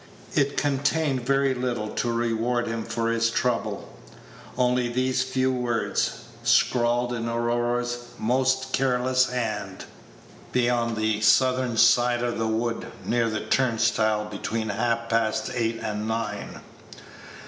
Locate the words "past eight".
15.07-15.79